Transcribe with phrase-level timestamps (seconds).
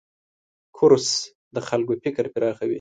[0.77, 1.07] کورس
[1.55, 2.69] د خلکو فکر پراخوي.